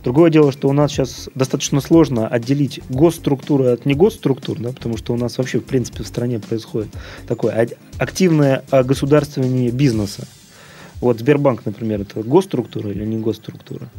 [0.03, 5.13] Другое дело, что у нас сейчас достаточно сложно отделить госструктуры от негосструктур, да, потому что
[5.13, 6.89] у нас вообще, в принципе, в стране происходит
[7.27, 10.27] такое активное государствование бизнеса.
[11.01, 13.89] Вот Сбербанк, например, это госструктура или не госструктура?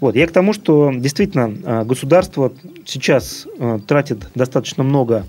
[0.00, 0.16] Вот.
[0.16, 2.52] Я к тому, что действительно а, государство
[2.86, 5.24] сейчас а, тратит достаточно много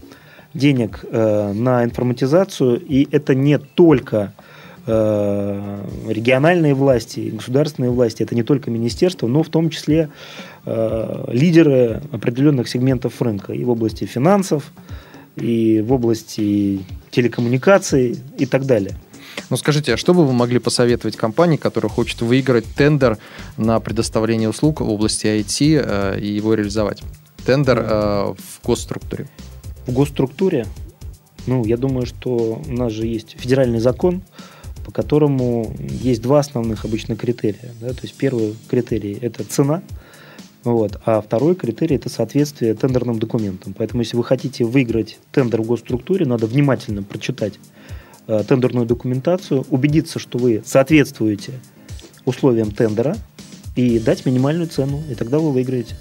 [0.53, 4.33] денег э, на информатизацию, и это не только
[4.85, 10.09] э, региональные власти, государственные власти, это не только министерство, но в том числе
[10.65, 14.71] э, лидеры определенных сегментов рынка и в области финансов,
[15.37, 16.81] и в области
[17.11, 18.95] телекоммуникаций и так далее.
[19.49, 23.17] Ну скажите, а что бы вы могли посоветовать компании, которая хочет выиграть тендер
[23.57, 27.03] на предоставление услуг в области IT э, и его реализовать?
[27.45, 29.27] Тендер э, в госструктуре.
[29.87, 30.65] В госструктуре?
[31.47, 34.21] Ну, я думаю, что у нас же есть федеральный закон,
[34.85, 37.71] по которому есть два основных обычно критерия.
[37.79, 37.89] Да?
[37.89, 39.81] То есть первый критерий– это цена,
[40.63, 40.99] вот.
[41.05, 43.73] А второй критерий– это соответствие тендерным документам.
[43.75, 47.53] Поэтому, если вы хотите выиграть тендер в госструктуре, надо внимательно прочитать
[48.27, 51.53] тендерную документацию, убедиться, что вы соответствуете
[52.25, 53.15] условиям тендера
[53.75, 55.95] и дать минимальную цену, и тогда вы выиграете.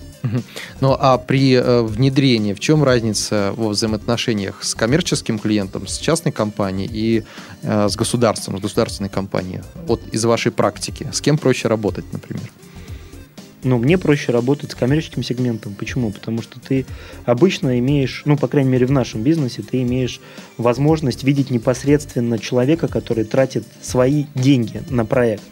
[0.81, 6.33] Ну а при э, внедрении в чем разница во взаимоотношениях с коммерческим клиентом, с частной
[6.33, 7.25] компанией и
[7.63, 9.61] э, с государством, с государственной компанией?
[9.87, 11.09] Вот из вашей практики.
[11.13, 12.45] С кем проще работать, например?
[13.63, 15.75] Ну, мне проще работать с коммерческим сегментом.
[15.75, 16.11] Почему?
[16.11, 16.87] Потому что ты
[17.25, 20.21] обычно имеешь, ну, по крайней мере, в нашем бизнесе, ты имеешь
[20.57, 25.43] возможность видеть непосредственно человека, который тратит свои деньги на проект.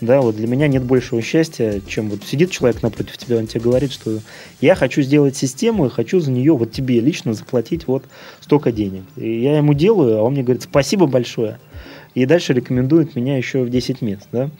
[0.00, 3.60] Да, вот для меня нет большего счастья, чем вот сидит человек напротив тебя, он тебе
[3.60, 4.18] говорит, что
[4.60, 8.04] я хочу сделать систему и хочу за нее вот тебе лично заплатить вот
[8.40, 9.04] столько денег.
[9.16, 11.58] И я ему делаю, а он мне говорит, спасибо большое
[12.14, 14.28] и дальше рекомендуют меня еще в 10 мест.
[14.32, 14.50] Да?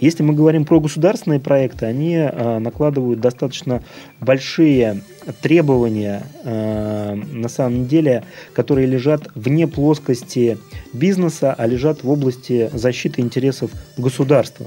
[0.00, 3.82] Если мы говорим про государственные проекты, они э, накладывают достаточно
[4.20, 5.02] большие
[5.40, 10.58] требования, э, на самом деле, которые лежат вне плоскости
[10.92, 14.66] бизнеса, а лежат в области защиты интересов государства.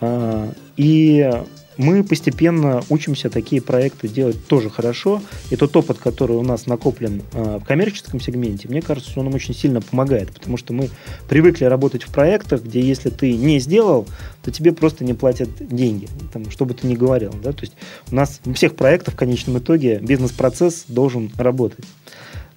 [0.00, 1.30] Э, и
[1.76, 5.22] мы постепенно учимся такие проекты делать тоже хорошо.
[5.50, 9.34] И тот опыт, который у нас накоплен э, в коммерческом сегменте, мне кажется, он нам
[9.34, 10.90] очень сильно помогает, потому что мы
[11.28, 14.06] привыкли работать в проектах, где если ты не сделал,
[14.42, 17.34] то тебе просто не платят деньги, там, что бы ты ни говорил.
[17.42, 17.52] Да?
[17.52, 17.74] То есть
[18.10, 21.84] у нас у всех проектов в конечном итоге бизнес-процесс должен работать.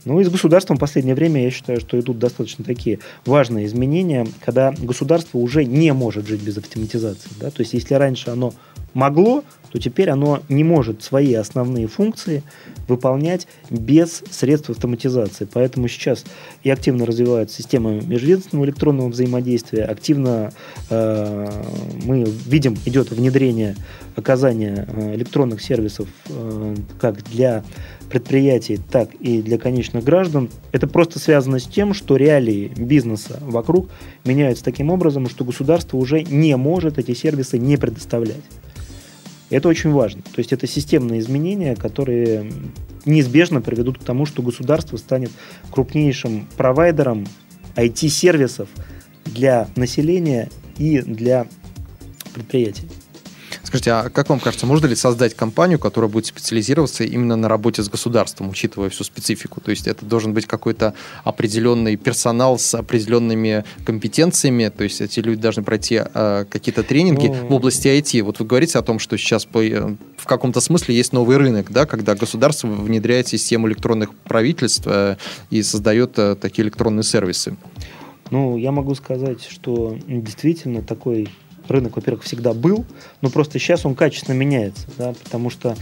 [0.08, 4.26] Ну и с государством в последнее время я считаю, что идут достаточно такие важные изменения,
[4.46, 7.30] когда государство уже не может жить без автоматизации.
[7.42, 7.52] Да?
[7.52, 8.54] То есть если раньше оно
[8.98, 12.42] могло, то теперь оно не может свои основные функции
[12.88, 15.48] выполнять без средств автоматизации.
[15.52, 16.24] Поэтому сейчас
[16.64, 20.52] и активно развиваются системы межведомственного электронного взаимодействия, активно
[20.90, 21.64] э,
[22.06, 23.76] мы видим, идет внедрение
[24.16, 27.64] оказания э, электронных сервисов э, как для
[28.10, 30.50] предприятий, так и для конечных граждан.
[30.72, 33.90] Это просто связано с тем, что реалии бизнеса вокруг
[34.26, 38.44] меняются таким образом, что государство уже не может эти сервисы не предоставлять.
[39.50, 40.22] Это очень важно.
[40.22, 42.52] То есть это системные изменения, которые
[43.06, 45.32] неизбежно приведут к тому, что государство станет
[45.72, 47.26] крупнейшим провайдером
[47.76, 48.68] IT-сервисов
[49.26, 51.48] для населения и для
[52.34, 52.88] предприятий.
[53.68, 57.84] Скажите, а как вам кажется, можно ли создать компанию, которая будет специализироваться именно на работе
[57.84, 59.60] с государством, учитывая всю специфику?
[59.60, 60.94] То есть это должен быть какой-то
[61.26, 67.48] определенный персонал с определенными компетенциями, то есть эти люди должны пройти э, какие-то тренинги ну...
[67.48, 68.22] в области IT.
[68.22, 71.70] Вот вы говорите о том, что сейчас по, э, в каком-то смысле есть новый рынок,
[71.70, 75.18] да, когда государство внедряет систему электронных правительств э,
[75.50, 77.58] и создает э, такие электронные сервисы.
[78.32, 81.28] Ну, я могу сказать, что действительно такой
[81.70, 82.86] рынок, во-первых, всегда был,
[83.22, 85.76] но просто сейчас он качественно меняется, да, потому что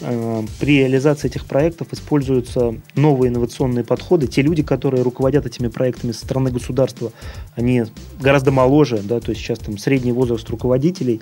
[0.00, 4.26] э, при реализации этих проектов используются новые инновационные подходы.
[4.26, 7.12] Те люди, которые руководят этими проектами со стороны государства,
[7.54, 7.84] они
[8.20, 11.20] гораздо моложе, да, то есть сейчас там средний возраст руководителей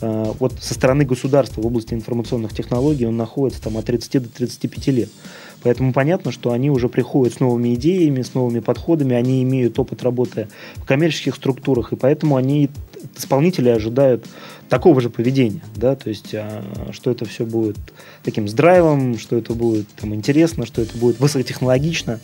[0.00, 4.86] вот со стороны государства в области информационных технологий он находится там от 30 до 35
[4.88, 5.08] лет.
[5.62, 10.02] Поэтому понятно, что они уже приходят с новыми идеями, с новыми подходами, они имеют опыт
[10.02, 12.70] работы в коммерческих структурах, и поэтому они
[13.16, 14.26] исполнители ожидают
[14.68, 17.76] такого же поведения, да, то есть, а, что это все будет
[18.22, 22.20] таким с драйвом, что это будет там интересно, что это будет высокотехнологично,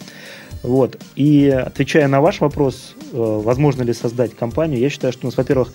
[0.63, 0.97] вот.
[1.17, 5.37] И отвечая на ваш вопрос, э, возможно ли создать компанию, я считаю, что у нас,
[5.37, 5.73] во-первых,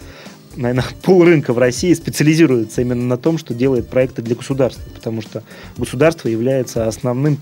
[0.57, 5.21] наверное, пол рынка в России специализируется именно на том, что делает проекты для государства, потому
[5.21, 5.43] что
[5.77, 7.37] государство является основным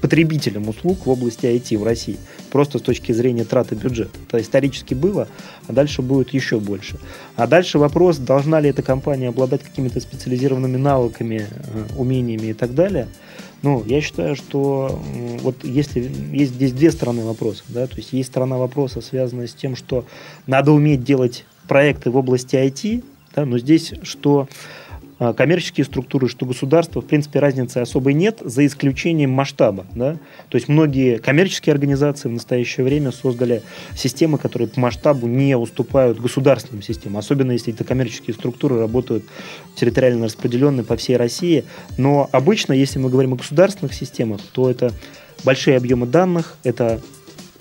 [0.00, 2.16] потребителем услуг в области IT в России,
[2.50, 4.18] просто с точки зрения траты бюджета.
[4.26, 5.28] Это исторически было,
[5.66, 6.98] а дальше будет еще больше.
[7.36, 12.74] А дальше вопрос, должна ли эта компания обладать какими-то специализированными навыками, э, умениями и так
[12.74, 13.08] далее.
[13.62, 14.98] Ну, я считаю, что
[15.42, 19.52] вот если есть здесь две стороны вопроса, да, то есть есть сторона вопроса, связанная с
[19.52, 20.06] тем, что
[20.46, 23.04] надо уметь делать проекты в области IT,
[23.36, 24.48] да, но здесь что
[25.20, 29.86] а, коммерческие структуры, что государство, в принципе, разницы особой нет, за исключением масштаба.
[29.94, 30.16] Да?
[30.48, 33.62] То есть многие коммерческие организации в настоящее время создали
[33.94, 39.22] системы, которые по масштабу не уступают государственным системам, особенно если это коммерческие структуры работают
[39.76, 41.64] территориально распределенные по всей России.
[41.98, 44.92] Но обычно, если мы говорим о государственных системах, то это
[45.44, 47.00] большие объемы данных, это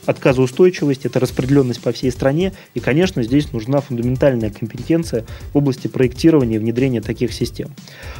[0.10, 6.56] отказоустойчивость, это распределенность по всей стране, и, конечно, здесь нужна фундаментальная компетенция в области проектирования
[6.56, 7.70] и внедрения таких систем.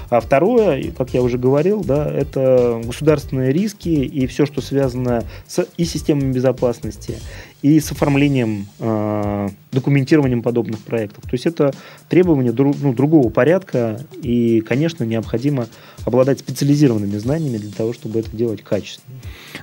[0.10, 5.66] А второе, как я уже говорил, да, это государственные риски и все, что связано с
[5.78, 7.18] и системами безопасности,
[7.62, 11.24] и с оформлением, э, документированием подобных проектов.
[11.24, 11.74] То есть это
[12.08, 15.68] требования друг, ну, другого порядка, и, конечно, необходимо
[16.10, 19.18] обладать специализированными знаниями для того, чтобы это делать качественно.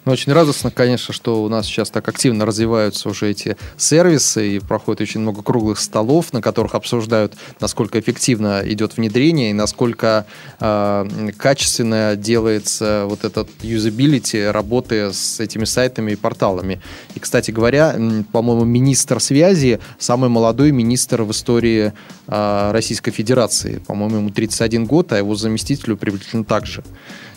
[0.05, 4.59] Ну, очень радостно, конечно, что у нас сейчас так активно развиваются уже эти сервисы, и
[4.59, 10.27] проходит очень много круглых столов, на которых обсуждают, насколько эффективно идет внедрение, и насколько
[10.61, 16.81] э, качественно делается вот этот юзабилити работы с этими сайтами и порталами.
[17.15, 17.97] И, кстати говоря,
[18.33, 21.93] по-моему, министр связи, самый молодой министр в истории
[22.27, 23.79] э, Российской Федерации.
[23.87, 26.83] По-моему, ему 31 год, а его заместителю приблизительно так же.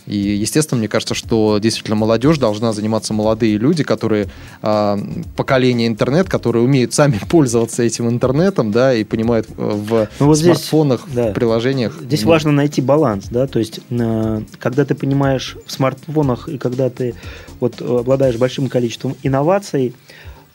[0.10, 4.28] И, естественно, мне кажется, что действительно молодежь должна заниматься молодые люди, которые
[4.64, 4.98] э,
[5.38, 10.40] поколение интернет, которые умеют сами пользоваться этим интернетом, да, и понимают э, в ну, вот
[10.40, 11.30] смартфонах, здесь, да.
[11.30, 12.00] в приложениях.
[12.02, 16.58] Здесь ну, важно найти баланс, да, то есть э, когда ты понимаешь в смартфонах и
[16.58, 17.14] когда ты
[17.60, 19.94] вот обладаешь большим количеством инноваций,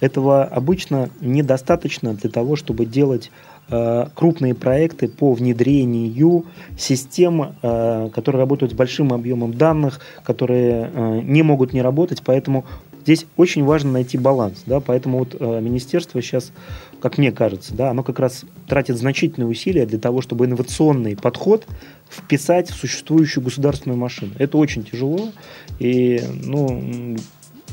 [0.00, 3.30] этого обычно недостаточно для того, чтобы делать
[3.68, 6.44] крупные проекты по внедрению
[6.78, 12.64] систем, э, которые работают с большим объемом данных, которые э, не могут не работать, поэтому
[13.02, 16.52] здесь очень важно найти баланс, да, поэтому вот министерство сейчас,
[17.00, 21.66] как мне кажется, да, оно как раз тратит значительные усилия для того, чтобы инновационный подход
[22.08, 24.32] вписать в существующую государственную машину.
[24.38, 25.32] Это очень тяжело,
[25.78, 27.16] и, ну,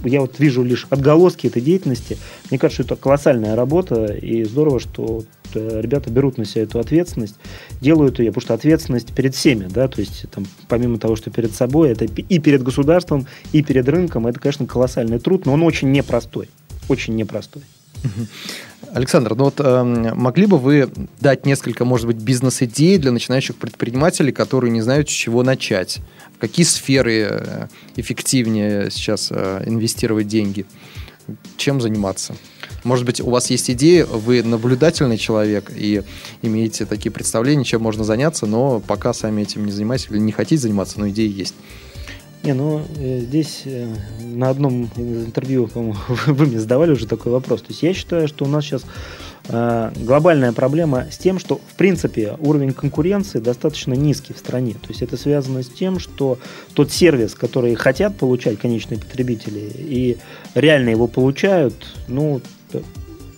[0.03, 2.17] я вот вижу лишь отголоски этой деятельности.
[2.49, 7.35] Мне кажется, это колоссальная работа, и здорово, что э, ребята берут на себя эту ответственность,
[7.81, 11.53] делают ее, потому что ответственность перед всеми, да, то есть там, помимо того, что перед
[11.53, 15.91] собой, это и перед государством, и перед рынком, это, конечно, колоссальный труд, но он очень
[15.91, 16.49] непростой,
[16.87, 17.63] очень непростой.
[18.93, 20.89] Александр, ну вот э, могли бы вы
[21.19, 25.99] дать несколько, может быть, бизнес-идей для начинающих предпринимателей, которые не знают, с чего начать?
[26.35, 30.65] В какие сферы э, эффективнее сейчас э, инвестировать деньги?
[31.55, 32.35] Чем заниматься?
[32.83, 36.03] Может быть, у вас есть идеи, вы наблюдательный человек и
[36.41, 40.61] имеете такие представления, чем можно заняться, но пока сами этим не занимаетесь или не хотите
[40.61, 41.53] заниматься, но идеи есть.
[42.43, 43.87] Не, ну э, здесь э,
[44.19, 47.61] на одном из интервью, по-моему, вы мне задавали уже такой вопрос.
[47.61, 48.83] То есть я считаю, что у нас сейчас
[49.47, 54.73] э, глобальная проблема с тем, что в принципе уровень конкуренции достаточно низкий в стране.
[54.73, 56.39] То есть это связано с тем, что
[56.73, 60.17] тот сервис, который хотят получать конечные потребители и
[60.55, 61.75] реально его получают,
[62.07, 62.41] ну,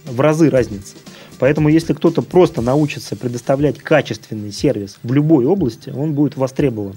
[0.05, 0.95] в разы разница.
[1.39, 6.95] Поэтому если кто-то просто научится предоставлять качественный сервис в любой области, он будет востребован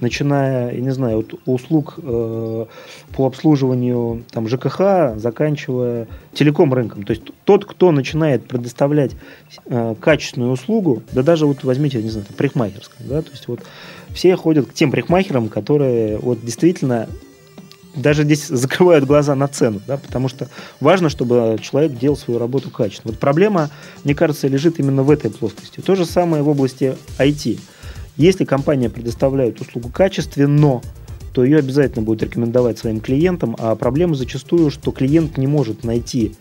[0.00, 2.66] начиная, я не знаю, от услуг э,
[3.12, 7.04] по обслуживанию там, ЖКХ, заканчивая телеком рынком.
[7.04, 9.12] То есть тот, кто начинает предоставлять
[9.66, 13.60] э, качественную услугу, да даже вот возьмите, не знаю, парикмахерскую, да, то есть вот
[14.12, 17.08] все ходят к тем парикмахерам, которые вот действительно
[17.94, 20.48] даже здесь закрывают глаза на цену, да, потому что
[20.80, 23.12] важно, чтобы человек делал свою работу качественно.
[23.12, 23.70] Вот проблема,
[24.04, 25.80] мне кажется, лежит именно в этой плоскости.
[25.80, 27.58] То же самое в области IT.
[28.16, 30.80] Если компания предоставляет услугу качественно,
[31.32, 36.36] то ее обязательно будут рекомендовать своим клиентам, а проблема зачастую, что клиент не может найти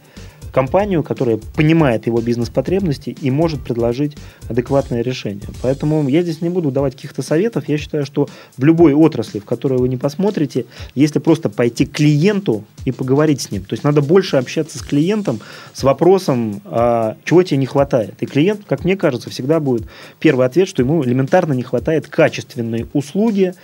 [0.54, 4.16] компанию, которая понимает его бизнес-потребности и может предложить
[4.48, 5.48] адекватное решение.
[5.62, 7.68] Поэтому я здесь не буду давать каких-то советов.
[7.68, 11.94] Я считаю, что в любой отрасли, в которой вы не посмотрите, если просто пойти к
[11.94, 15.40] клиенту и поговорить с ним, то есть надо больше общаться с клиентом
[15.74, 18.14] с вопросом, а, чего тебе не хватает.
[18.22, 19.88] И клиент, как мне кажется, всегда будет
[20.20, 23.56] первый ответ, что ему элементарно не хватает качественной услуги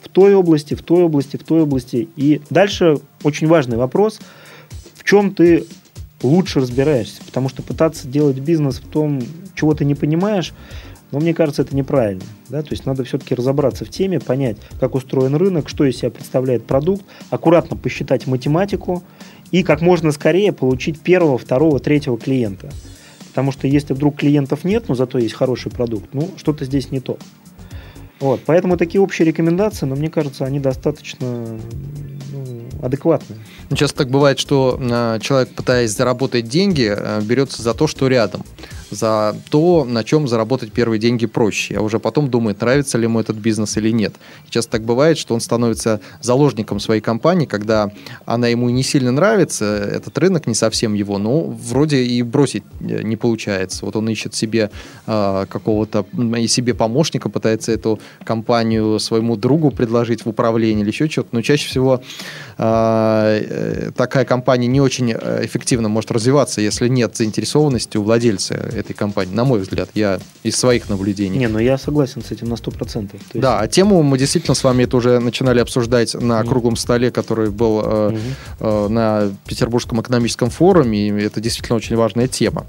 [0.00, 2.08] в той области, в той области, в той области.
[2.14, 4.20] И дальше очень важный вопрос,
[4.94, 5.66] в чем ты
[6.26, 9.20] лучше разбираешься, потому что пытаться делать бизнес в том,
[9.54, 10.52] чего ты не понимаешь,
[11.12, 12.24] но мне кажется, это неправильно.
[12.48, 12.62] Да?
[12.62, 16.66] То есть надо все-таки разобраться в теме, понять, как устроен рынок, что из себя представляет
[16.66, 19.02] продукт, аккуратно посчитать математику
[19.50, 22.70] и как можно скорее получить первого, второго, третьего клиента.
[23.28, 27.00] Потому что если вдруг клиентов нет, но зато есть хороший продукт, ну, что-то здесь не
[27.00, 27.18] то.
[28.18, 31.58] Вот, поэтому такие общие рекомендации, но мне кажется, они достаточно
[32.82, 33.38] адекватные.
[33.74, 38.42] Часто так бывает, что э, человек, пытаясь заработать деньги, э, берется за то, что рядом
[38.90, 43.20] за то, на чем заработать первые деньги проще, а уже потом думает, нравится ли ему
[43.20, 44.14] этот бизнес или нет.
[44.48, 47.90] Часто так бывает, что он становится заложником своей компании, когда
[48.24, 53.02] она ему не сильно нравится, этот рынок не совсем его, но вроде и бросить э,
[53.02, 53.84] не получается.
[53.84, 54.70] Вот он ищет себе
[55.06, 56.06] э, какого-то
[56.38, 61.42] и себе помощника, пытается эту компанию своему другу предложить в управление или еще что-то, но
[61.42, 62.02] чаще всего
[62.58, 68.54] а, э, такая компания не очень э, эффективно может развиваться, если нет заинтересованности у владельца
[68.76, 71.38] этой компании, на мой взгляд, я из своих наблюдений.
[71.38, 73.10] Не, ну я согласен с этим на 100%.
[73.12, 73.24] есть...
[73.34, 76.48] Да, а тему мы действительно с вами это уже начинали обсуждать на mm.
[76.48, 78.18] круглом столе, который был э,
[78.60, 78.88] mm-hmm.
[78.88, 82.66] на Петербургском экономическом форуме, и это действительно очень важная тема.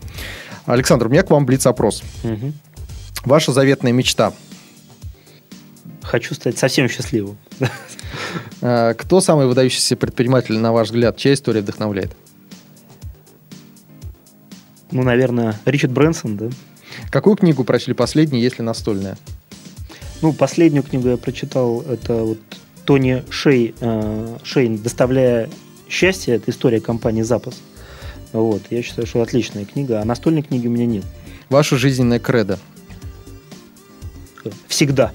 [0.66, 2.03] Александр, у меня к вам блиц-опрос.
[2.24, 2.53] Mm-hmm.
[3.26, 4.34] Ваша заветная мечта?
[6.01, 7.38] Хочу стать совсем счастливым.
[8.62, 11.18] Э, кто самый выдающийся предприниматель, на ваш взгляд?
[11.18, 12.16] Чья история вдохновляет?
[14.91, 16.49] Ну, наверное, Ричард Брэнсон, да.
[17.09, 19.17] Какую книгу прочли последней, если настольная?
[20.21, 22.39] Ну, последнюю книгу я прочитал, это вот
[22.85, 25.49] Тони Шей, э, Шейн, «Доставляя
[25.89, 27.55] счастье», это история компании «Запас».
[28.33, 31.05] Вот, я считаю, что отличная книга, а настольной книги у меня нет.
[31.49, 32.59] Ваша жизненная кредо.
[34.67, 35.11] Всегда.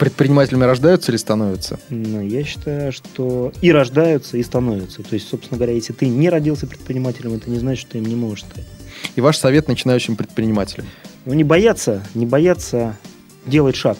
[0.00, 1.78] Предпринимателями рождаются или становятся?
[1.90, 5.02] Ну, я считаю, что и рождаются, и становятся.
[5.02, 8.06] То есть, собственно говоря, если ты не родился предпринимателем, это не значит, что ты им
[8.06, 8.64] не можешь стать.
[9.14, 10.86] И ваш совет начинающим предпринимателям?
[11.26, 12.96] Ну, не бояться, не бояться
[13.44, 13.98] делать шаг.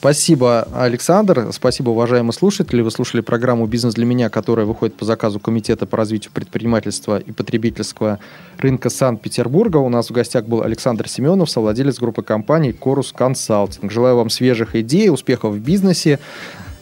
[0.00, 1.48] Спасибо, Александр.
[1.52, 2.80] Спасибо, уважаемые слушатели.
[2.80, 7.32] Вы слушали программу «Бизнес для меня», которая выходит по заказу Комитета по развитию предпринимательства и
[7.32, 8.18] потребительского
[8.56, 9.76] рынка Санкт-Петербурга.
[9.76, 13.92] У нас в гостях был Александр Семенов, совладелец группы компаний «Корус Консалтинг».
[13.92, 16.18] Желаю вам свежих идей, успехов в бизнесе.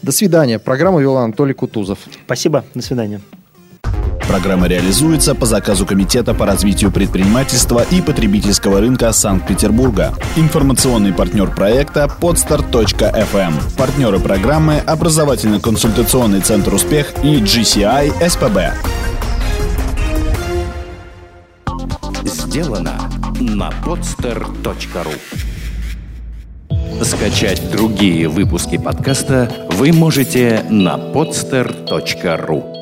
[0.00, 0.60] До свидания.
[0.60, 1.98] Программу вел Анатолий Кутузов.
[2.24, 2.64] Спасибо.
[2.76, 3.20] До свидания.
[4.28, 10.12] Программа реализуется по заказу Комитета по развитию предпринимательства и потребительского рынка Санкт-Петербурга.
[10.36, 13.54] Информационный партнер проекта podstart.fm.
[13.78, 18.74] Партнеры программы образовательно-консультационный центр «Успех» и GCI СПБ.
[22.22, 23.10] Сделано
[23.40, 25.14] на podster.ru
[27.02, 32.77] Скачать другие выпуски подкаста вы можете на podster.ru